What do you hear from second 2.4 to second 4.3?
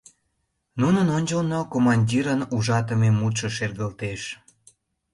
ужатыме мутшо шергылтеш: